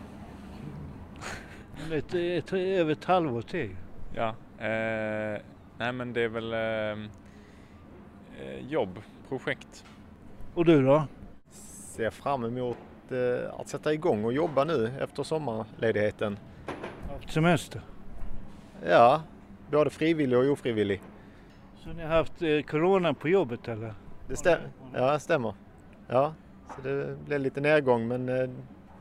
[1.89, 3.75] Det är ett, över ett halvår till.
[4.15, 4.27] Ja.
[4.65, 5.41] Eh,
[5.77, 7.09] nej, men det är väl eh,
[8.41, 9.85] eh, jobb, projekt.
[10.53, 11.03] Och du då?
[11.51, 12.77] Ser fram emot
[13.09, 16.39] eh, att sätta igång och jobba nu efter sommarledigheten.
[17.27, 17.81] Semester?
[18.85, 19.21] Ja,
[19.71, 21.01] både frivillig och ofrivillig.
[21.87, 23.93] Så ni har haft eh, corona på jobbet eller?
[24.27, 24.69] Det stämmer.
[24.93, 25.53] Ja, det stämmer.
[26.07, 26.33] Ja,
[26.75, 28.49] så det blev lite nedgång men eh,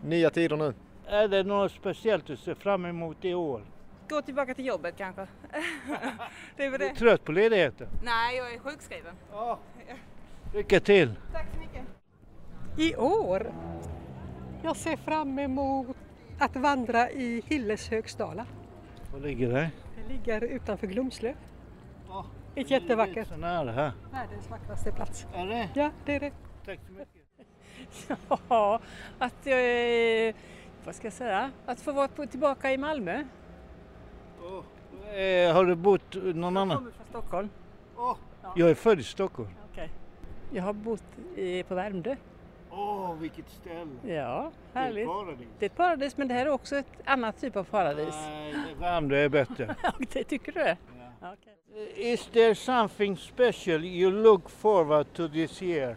[0.05, 0.75] nya tider nu.
[1.07, 3.63] Är det något speciellt du ser fram emot i år?
[4.09, 5.27] Gå tillbaka till jobbet kanske.
[6.57, 6.95] det är väl Du är det.
[6.99, 7.89] trött på ledigheten?
[8.05, 9.15] Nej, jag är sjukskriven.
[10.55, 11.15] Lycka till!
[11.33, 11.83] Tack så mycket.
[12.79, 13.53] I år?
[14.63, 15.97] Jag ser fram emot
[16.39, 18.47] att vandra i Hilles högstala.
[19.13, 19.71] Var ligger det?
[19.97, 21.35] Det ligger utanför Glumslöv.
[22.57, 23.29] Ett jättevackert.
[23.29, 23.93] Så nära här.
[24.13, 25.27] Världens vackraste plats.
[25.35, 25.69] Är det?
[25.75, 26.33] Ja, det är det.
[26.65, 27.23] Tack så mycket.
[28.49, 28.81] Ja,
[29.19, 30.35] att jag är,
[30.85, 33.13] vad ska jag säga, att få vara på, tillbaka i Malmö.
[35.15, 36.77] Eh, har du bott någon Jag annan?
[36.77, 37.49] kommer från Stockholm.
[38.57, 39.51] Jag är född i Stockholm.
[39.73, 39.91] Okej.
[40.53, 41.03] Jag har bott
[41.37, 42.17] i, på Värmdö.
[42.71, 44.15] Åh, vilket ställe!
[44.15, 45.07] Ja, Det är härligt.
[45.07, 45.49] paradis.
[45.59, 48.15] Det är ett paradis, men det här är också ett annat typ av paradis.
[48.29, 49.75] Nej, Värmdö är bättre.
[50.13, 50.77] det tycker du det?
[51.97, 55.97] Is there something special you look forward to this year?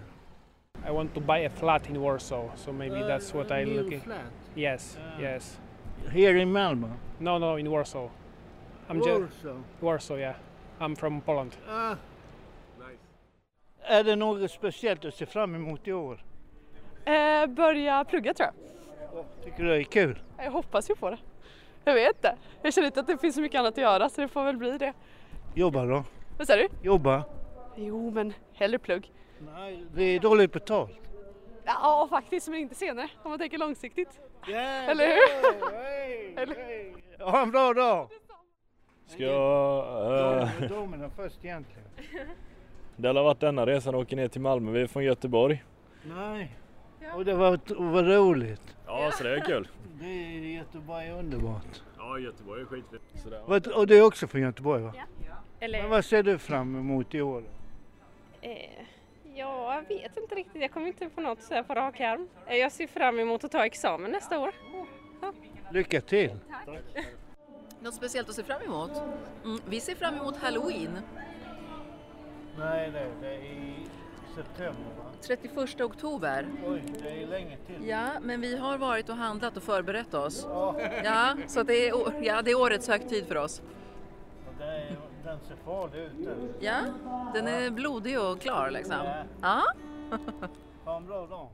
[0.86, 3.82] I want to buy a flat in Warsaw, so maybe Uh, that's what I'm new
[3.84, 4.02] looking.
[4.02, 4.32] flat?
[4.56, 5.22] Yes, Ah.
[5.22, 5.60] yes.
[6.12, 6.90] Here in Malmö?
[7.20, 8.10] No, no, in Warsaw.
[8.90, 9.58] I'm ju- Warsaw?
[9.80, 10.36] Warsaw, yeah.
[10.80, 11.58] I'm from Poland.
[11.70, 11.96] Ah.
[13.84, 16.24] Är det något speciellt du ser fram emot i år?
[17.06, 19.26] Eh, börja plugga tror jag.
[19.44, 20.20] Tycker du det är kul?
[20.38, 21.18] Jag hoppas ju på det.
[21.86, 22.36] Jag vet inte.
[22.62, 24.58] Jag känner inte att det finns så mycket annat att göra så det får väl
[24.58, 24.94] bli det.
[25.56, 26.04] Jobba då?
[26.38, 26.88] Vad säger du?
[26.88, 27.24] Jobba?
[27.76, 29.12] Jo, men hellre plugg.
[29.40, 30.92] Nej, det är dåligt betalt.
[31.66, 34.20] Ja, faktiskt, men inte senare om man tänker långsiktigt.
[34.48, 36.40] Yeah, Eller hur?
[36.40, 37.32] Eller?
[37.32, 38.10] Ha en bra dag!
[39.08, 40.42] Ska jag...
[40.42, 41.88] eh, Domarna först egentligen.
[42.96, 44.72] det har varit denna resan och åker ner till Malmö.
[44.72, 45.64] Vi är från Göteborg.
[46.04, 46.56] Nej.
[47.16, 47.60] Och det var,
[47.92, 48.78] var roligt.
[48.86, 49.68] Ja, så det är kul.
[50.00, 51.82] Det är Göteborg är underbart.
[51.98, 53.76] Ja, Göteborg är skitfint.
[53.76, 54.94] Och du är också från Göteborg va?
[55.60, 57.44] Eller- Men vad ser du fram emot i år?
[58.42, 58.52] Eh,
[59.36, 60.62] ja, jag vet inte riktigt.
[60.62, 62.28] Jag kommer inte på något så här på rak arm.
[62.48, 64.52] Eh, Jag ser fram emot att ta examen nästa år.
[65.72, 66.32] Lycka till!
[67.82, 68.92] Något speciellt att se fram emot?
[69.44, 71.00] Mm, vi ser fram emot Halloween.
[72.58, 73.74] Nej, nej, det är i
[74.36, 75.04] september va?
[75.22, 76.48] 31 oktober.
[76.68, 77.88] Oj, det är länge till.
[77.88, 80.48] Ja, men vi har varit och handlat och förberett oss.
[81.04, 81.94] Ja, så det är,
[82.26, 83.62] ja, det är årets högtid för oss.
[85.30, 86.12] Den ser farlig ut.
[86.60, 86.86] Ja,
[87.34, 88.96] den är blodig och klar liksom.
[89.42, 89.64] Ja.
[90.86, 91.50] Ha en bra dag!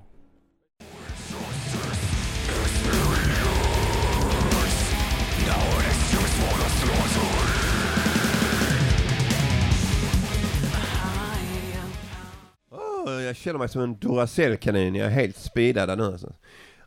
[13.25, 14.95] Jag känner mig som en Duracell-kanin.
[14.95, 16.03] Jag är helt speedad där nu.
[16.03, 16.33] Alltså.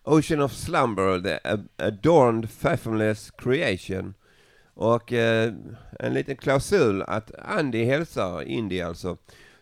[0.03, 1.39] Ocean of Slumber, the
[1.85, 4.15] adorned fathomless creation.
[4.79, 5.53] Och eh,
[5.99, 9.17] en liten klausul att Andy hälsar, Indy alltså.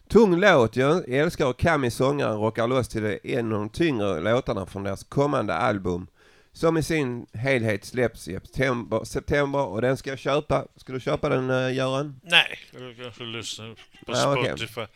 [0.08, 4.20] Tung låt, jag älskar och Kami sångaren rockar loss till det en av de tyngre
[4.20, 6.06] låtarna från deras kommande album.
[6.52, 10.66] Som i sin helhet släpps i september, september och den ska jag köpa.
[10.76, 12.20] Ska du köpa den uh, Göran?
[12.22, 13.74] Nej, jag kanske lyssnar
[14.06, 14.36] på Ja.
[14.36, 14.86] Spotify.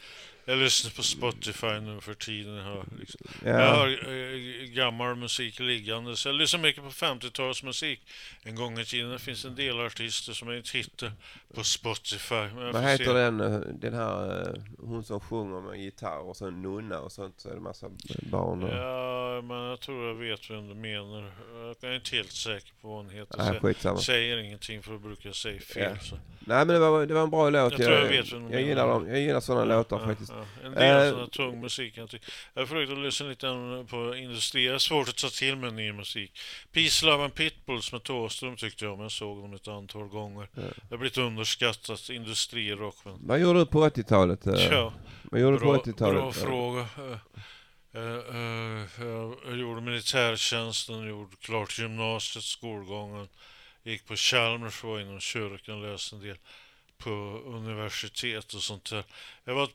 [0.51, 2.55] Jag lyssnar på Spotify nu för tiden.
[2.55, 3.21] Jag har, liksom.
[3.45, 3.51] Ja.
[3.51, 6.17] jag har eh, gammal musik liggande.
[6.17, 7.99] Så jag lyssnar mycket på 50-talsmusik.
[8.43, 11.13] En gång i tiden det finns en del artister som jag inte hittar
[11.55, 12.35] på Spotify.
[12.35, 13.13] Jag Vad heter se.
[13.13, 17.13] den, eh, den här, eh, hon som sjunger med gitarr och så en nunna och
[17.13, 17.91] sånt, så är det massa
[18.31, 18.71] barn och...
[18.71, 21.33] Ja, men jag tror jag vet vem du menar.
[21.81, 23.39] Jag är inte helt säker på vad hon heter.
[23.39, 23.99] Nej, jag skitsamma.
[23.99, 25.93] säger ingenting för att brukar säga fel.
[25.95, 26.01] Ja.
[26.01, 26.17] Så.
[26.41, 27.73] Nej men det var, det var en bra låt.
[27.73, 28.61] Jag tror jag vet vem du jag menar.
[28.69, 29.09] gillar dem.
[29.09, 30.33] Jag gillar sådana låtar faktiskt.
[30.37, 30.40] Ja.
[30.65, 31.97] En del Eh, sån här tung musik.
[31.97, 33.47] Jag, tycker- jag har försökt att lyssna lite
[33.91, 34.67] på industri.
[34.67, 36.39] Jag har svårt att ta till mig ny musik.
[36.73, 39.01] Peace, Love and Pitbulls med Thåström tyckte jag om.
[39.01, 40.49] Jag såg dem ett antal gånger.
[40.55, 42.97] Det har blivit underskattat industrirock.
[43.05, 43.19] Men...
[43.27, 44.47] Vad gjorde du på 80-talet?
[44.47, 44.55] eh?
[44.55, 46.21] Ja, Vad gjorde bra, på 80-talet?
[46.21, 46.87] Bra fråga.
[47.93, 53.29] Eh, eh, eh, jag- jag gjorde militärtjänsten, gjorde klart gymnasiet, skolgången.
[53.85, 56.37] Gick på Chalmers, var inom kyrkan, läste en del
[56.99, 57.11] på
[57.47, 59.05] universitet och sånt där.
[59.45, 59.69] Jag var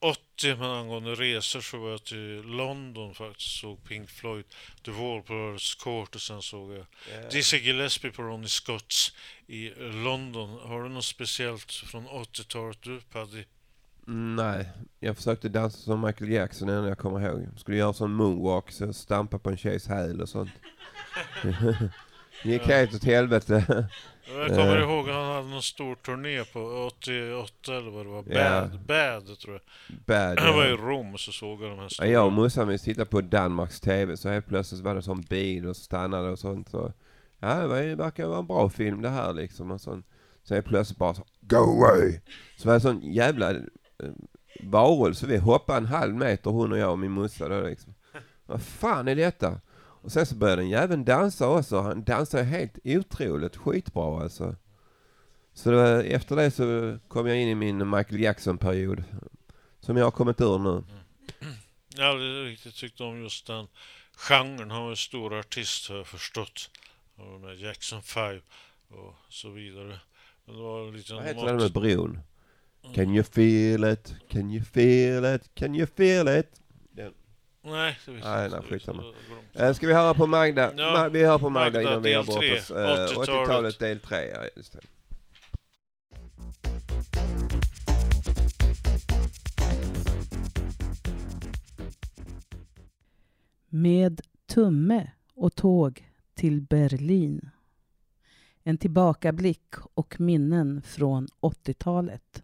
[0.00, 3.60] 80, men angående resor så var jag till London faktiskt.
[3.60, 4.44] Såg Pink Floyd,
[4.84, 6.86] The Wall på Earls Court och sen såg jag
[7.22, 7.28] Ja.
[7.30, 9.12] Dizzy Gillespie på Ronnie Scotts
[9.46, 10.58] i London.
[10.62, 13.44] Har du något speciellt från 80-talet du Paddy?
[14.06, 14.68] Mm, nej,
[15.00, 17.42] jag försökte dansa som Michael Jackson när jag kommer ihåg.
[17.52, 20.50] Jag skulle göra sån moonwalk, så jag stampade på en tjejs häl och sånt.
[22.44, 22.66] Gick Ja.
[22.74, 23.88] helt åt helvete.
[24.36, 28.10] Jag kommer Eh, ihåg att han hade någon stor turné på 88 eller vad det
[28.10, 28.22] var.
[28.22, 29.96] Bad, Bad tror jag.
[30.06, 32.08] Bad, Han var i Rom och så såg jag de här Ja, stora.
[32.08, 35.66] jag och morsan vi tittade på Danmarks TV så helt plötsligt var det sån bil
[35.66, 36.68] och stannade och sånt.
[36.70, 36.92] Så,
[37.38, 39.70] ja, det verkar vara en bra film det här liksom.
[39.70, 40.02] Och sån,
[40.42, 42.20] så helt plötsligt bara så, Go away!
[42.56, 43.56] Så var det en sån jävla eh,
[44.62, 45.26] varelse.
[45.26, 47.94] Vi hoppade en halv meter hon och jag och min morsa då liksom.
[48.46, 49.60] Vad fan är detta?
[50.08, 51.80] Och sen så började den jäveln dansa också.
[51.80, 54.56] Han dansade helt otroligt skitbra alltså.
[55.54, 59.04] Så det var, efter det så kom jag in i min Michael Jackson-period.
[59.80, 60.84] Som jag har kommit ur nu.
[61.96, 63.66] Jag har aldrig riktigt tyckt om just den
[64.16, 64.70] genren.
[64.70, 66.70] Han var en stor artist har jag förstått.
[67.16, 68.40] Och med Jackson 5
[68.88, 70.00] och så vidare.
[70.44, 72.20] Men det var lite Vad heter den med bron?
[72.94, 74.14] Can you feel it?
[74.28, 75.54] Can you feel it?
[75.54, 76.60] Can you feel it?
[77.62, 79.02] Nej, det jag Nej, nej, skitsamma.
[79.54, 80.72] Eh, Ska vi höra på Magda?
[80.76, 82.70] Ja, Ma- vi hör på Magda, Magda, innan vi har bort oss.
[82.70, 83.28] Eh, 80-talet.
[83.28, 84.80] 80-talet del 3, ja just det.
[93.68, 97.50] Med tumme och tåg till Berlin.
[98.62, 102.42] En tillbakablick och minnen från 80-talet.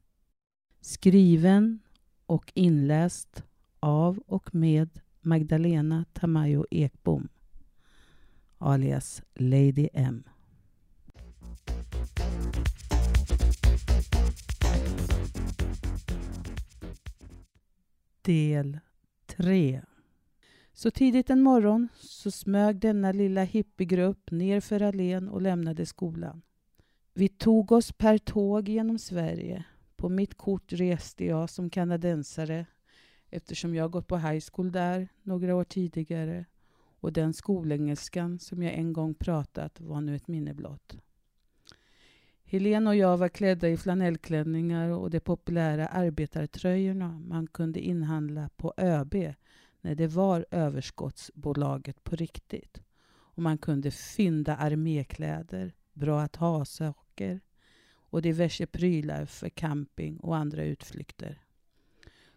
[0.80, 1.78] Skriven
[2.26, 3.42] och inläst
[3.80, 7.28] av och med Magdalena Tamayo Ekbom
[8.58, 10.24] alias Lady M.
[18.22, 18.78] Del
[19.26, 19.82] 3
[20.72, 26.42] Så tidigt en morgon så smög denna lilla hippiegrupp ner för allén och lämnade skolan.
[27.14, 29.64] Vi tog oss per tåg genom Sverige.
[29.96, 32.66] På mitt kort reste jag som kanadensare
[33.34, 36.44] eftersom jag gått på high school där några år tidigare
[37.00, 40.96] och den skolengelskan som jag en gång pratat var nu ett minne blott.
[42.44, 48.74] Helene och jag var klädda i flanellklänningar och de populära arbetartröjorna man kunde inhandla på
[48.76, 49.14] ÖB
[49.80, 52.82] när det var överskottsbolaget på riktigt.
[53.08, 57.40] Och man kunde fynda armékläder, bra att ha-saker
[57.94, 61.43] och diverse prylar för camping och andra utflykter.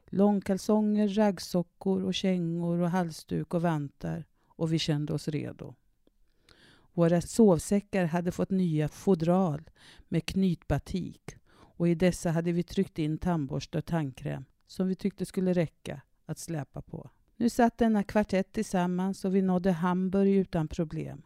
[0.09, 5.75] Långkalsonger, raggsockor och kängor och halsduk och vantar och vi kände oss redo.
[6.93, 9.69] Våra sovsäckar hade fått nya fodral
[10.07, 15.25] med knytbatik och i dessa hade vi tryckt in tandborste och tandkräm som vi tyckte
[15.25, 17.09] skulle räcka att släpa på.
[17.35, 21.21] Nu satt denna kvartett tillsammans och vi nådde Hamburg utan problem.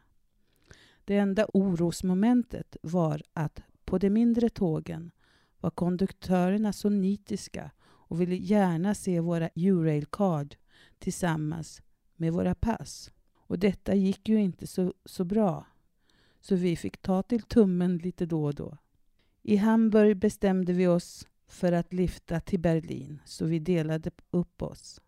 [1.05, 5.11] Det enda orosmomentet var att på de mindre tågen
[5.59, 7.71] var konduktörerna så nitiska
[8.12, 10.55] och ville gärna se våra U-rail card
[10.99, 11.82] tillsammans
[12.16, 13.12] med våra pass.
[13.34, 15.66] Och detta gick ju inte så, så bra.
[16.41, 18.78] Så vi fick ta till tummen lite då och då.
[19.41, 25.01] I Hamburg bestämde vi oss för att lyfta till Berlin, så vi delade upp oss.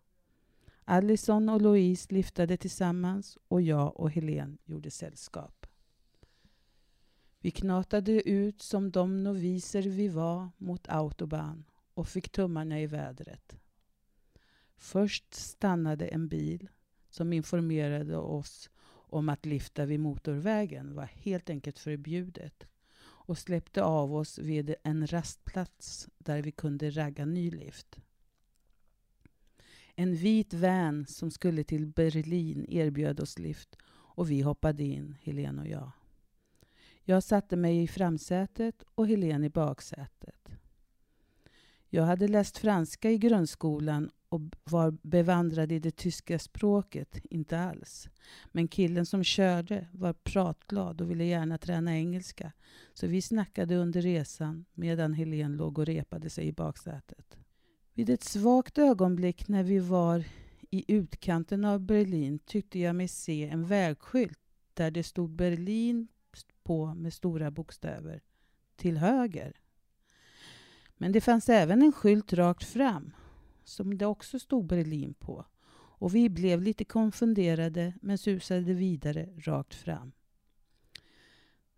[0.84, 5.66] Allison och Louise lyftade tillsammans och jag och Helen gjorde sällskap.
[7.40, 11.64] Vi knatade ut som de noviser vi var mot autobahn
[11.94, 13.56] och fick tummarna i vädret.
[14.76, 16.68] Först stannade en bil
[17.10, 18.70] som informerade oss
[19.14, 22.66] om att lyfta vid motorvägen var helt enkelt förbjudet
[23.00, 27.98] och släppte av oss vid en rastplats där vi kunde ragga ny lift.
[29.94, 35.62] En vit van som skulle till Berlin erbjöd oss lift och vi hoppade in, Helene
[35.62, 35.90] och jag.
[37.02, 40.43] Jag satte mig i framsätet och Helene i baksätet.
[41.94, 48.08] Jag hade läst franska i grundskolan och var bevandrad i det tyska språket, inte alls.
[48.52, 52.52] Men killen som körde var pratglad och ville gärna träna engelska.
[52.94, 57.36] Så vi snackade under resan medan Helen låg och repade sig i baksätet.
[57.92, 60.24] Vid ett svagt ögonblick när vi var
[60.70, 64.38] i utkanten av Berlin tyckte jag mig se en vägskylt
[64.74, 66.08] där det stod Berlin
[66.62, 68.22] på med stora bokstäver.
[68.76, 69.63] Till höger.
[71.04, 73.12] Men det fanns även en skylt rakt fram
[73.64, 75.44] som det också stod Berlin på.
[75.74, 80.12] Och vi blev lite konfunderade men susade vidare rakt fram.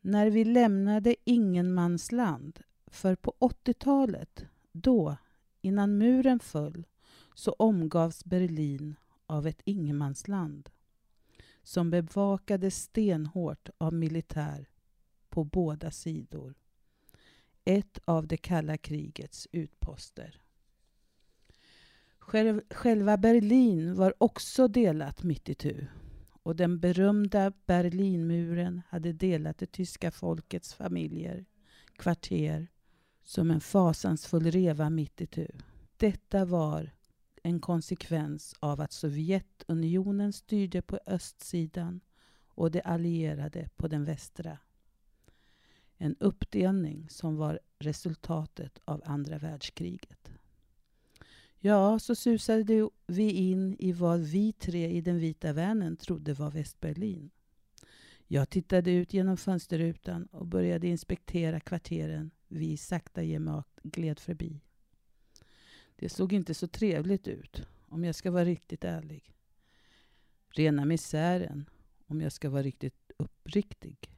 [0.01, 5.17] När vi lämnade ingenmansland, för på 80-talet, då,
[5.61, 6.87] innan muren föll,
[7.35, 8.97] så omgavs Berlin
[9.27, 10.71] av ett ingenmansland
[11.63, 14.69] som bevakades stenhårt av militär
[15.29, 16.55] på båda sidor.
[17.69, 20.41] Ett av det kalla krigets utposter.
[22.71, 25.87] Själva Berlin var också delat mitt itu
[26.43, 31.45] och den berömda Berlinmuren hade delat det tyska folkets familjer,
[31.97, 32.69] kvarter,
[33.23, 35.47] som en fasansfull reva mitt itu.
[35.97, 36.91] Detta var
[37.43, 42.01] en konsekvens av att Sovjetunionen styrde på östsidan
[42.49, 44.59] och de allierade på den västra.
[45.99, 50.31] En uppdelning som var resultatet av andra världskriget.
[51.59, 56.51] Ja, så susade vi in i vad vi tre i den vita vanen trodde var
[56.51, 57.31] Västberlin.
[58.27, 64.61] Jag tittade ut genom fönsterrutan och började inspektera kvarteren vi sakta gemak gled förbi.
[65.97, 69.35] Det såg inte så trevligt ut, om jag ska vara riktigt ärlig.
[70.49, 71.71] Rena misären,
[72.07, 74.16] om jag ska vara riktigt uppriktig.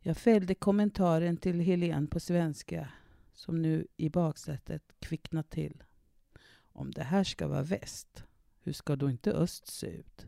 [0.00, 2.88] Jag fällde kommentaren till Helen på svenska
[3.34, 5.82] som nu i baksätet kvicknat till.
[6.72, 8.24] Om det här ska vara väst,
[8.60, 10.26] hur ska då inte öst se ut?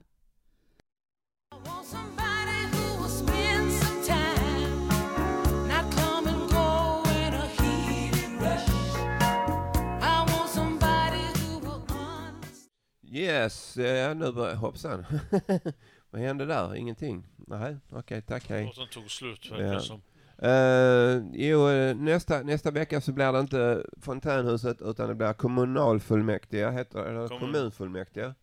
[13.12, 14.54] Yes, ja, nu börjar...
[14.54, 15.04] Hoppsan.
[16.10, 16.74] Vad hände där?
[16.74, 17.26] Ingenting?
[17.36, 18.64] Nej, okej, okay, tack, hej.
[18.64, 19.80] Låten tog slut, verkar ja.
[19.80, 20.02] som.
[20.42, 26.98] Uh, jo, nästa, nästa vecka så blir det inte fontänhuset utan det blir kommunalfullmäktige, heter
[26.98, 27.40] det, eller Kommun.
[27.40, 28.34] kommunfullmäktige.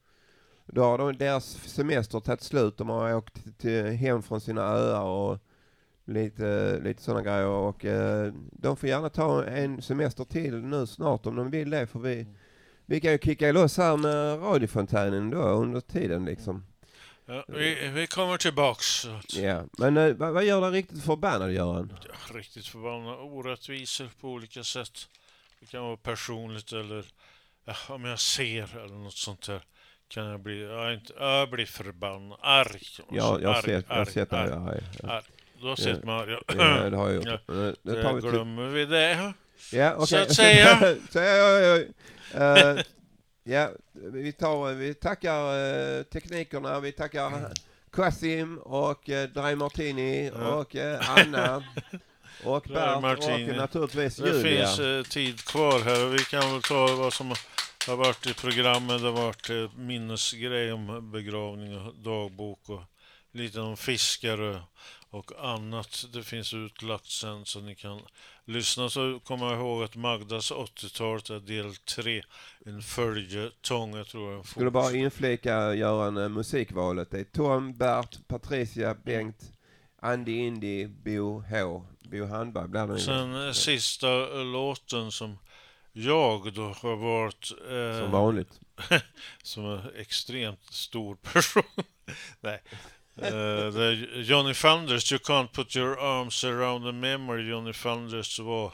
[0.66, 5.04] Då har de, deras semester tagit slut, de har åkt till, hem från sina öar
[5.04, 5.40] och
[6.06, 11.26] lite, lite sådana grejer och uh, de får gärna ta en semester till nu snart
[11.26, 12.28] om de vill det för vi,
[12.86, 16.64] Vi kan ju kicka loss här med radiofontänen då under tiden liksom.
[17.30, 18.86] Ja, vi, vi kommer tillbaks.
[18.86, 21.94] så Ja, men eh, vad, vad gör dig riktigt förbannad Göran?
[22.34, 25.08] Riktigt förbannade orättvisor på olika sätt.
[25.60, 27.06] Det kan vara personligt eller
[27.66, 29.62] ja, om jag ser eller något sånt där.
[30.08, 32.82] Kan jag bli, jag, är inte, jag blir förbannad, arg.
[33.12, 34.84] Ja, jag har sett, jag har sett dig arg.
[35.04, 35.22] Ja.
[35.64, 35.78] arg.
[35.78, 36.54] Sett mig arg, ja.
[36.90, 37.42] Det har jag gjort.
[37.48, 39.34] Men det så tar vi till- glömmer vi det.
[39.72, 40.22] Ja, Så okej.
[40.22, 40.80] att säga.
[41.10, 41.78] så, ja, ja,
[42.34, 42.70] ja.
[42.70, 42.84] Eh,
[43.48, 45.58] ja, vi, tar, vi tackar
[45.98, 47.52] eh, teknikerna, vi tackar
[47.92, 50.54] Qasim och uh, Dry Martini Ja.
[50.56, 51.64] och eh, Anna
[52.44, 53.52] och Bert Martini.
[53.52, 54.66] och naturligtvis Det Julia.
[54.68, 57.34] finns eh, tid kvar här och vi kan väl ta vad som
[57.88, 59.02] har varit i programmet.
[59.02, 62.82] Det har varit eh, minnesgrej om begravning och dagbok och
[63.32, 64.62] lite om fiskare
[65.10, 66.06] och annat.
[66.14, 68.00] Det finns utlagt sen så ni kan
[68.46, 68.90] lyssna.
[68.90, 72.24] Så kommer jag ihåg att Magdas 80-talet är del 3.
[72.66, 74.46] En följetong, jag tror jag.
[74.46, 77.12] Skulle bara inflika Göran eh, musikvalet.
[77.12, 79.52] Det är Tom, Bert, Patricia, Bengt,
[80.02, 81.86] Andy Indy, Bo H.
[82.04, 83.00] Bo Handberg blir det.
[83.00, 85.38] Sen eh, sista eh, låten som
[85.92, 87.52] jag då har varit...
[87.72, 88.60] Eh, Som vanligt.
[89.44, 91.64] som en extremt stor person.
[92.42, 92.64] Nej.
[93.22, 97.50] Eh, det är Johnny Thunders, You Can't Put Your Arms Around a Memory.
[97.50, 98.74] Johnny Thunders var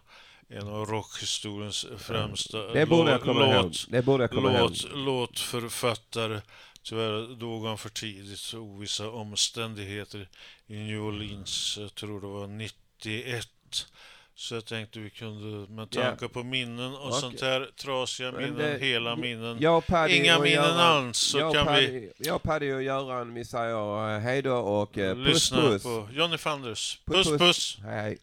[0.49, 3.63] en av rockhistoriens främsta Det borde jag komma ihåg.
[3.65, 4.97] låt, Det borde jag komma låt, ihåg.
[4.97, 6.41] låtförfattare.
[6.83, 10.27] Tyvärr dog han för tidigt, ovissa omständigheter
[10.67, 11.77] i New Orleans.
[11.81, 13.47] Jag tror det var 91.
[14.35, 17.21] Så jag tänkte vi kunde, med tanke på minnen och Okej.
[17.21, 19.57] sånt här, trasiga minnen, det- hela minnen,
[20.09, 23.45] inga minnen Göran- alls, så jag kan Paddy, vi Jag och Paddy och Göran, vi
[23.45, 25.83] säger eh, hej då och eh, puss lyssna puss.
[25.83, 26.99] på Johnny Thunders.
[27.05, 27.77] Puss, Puss puss!
[27.83, 28.17] Hej hej.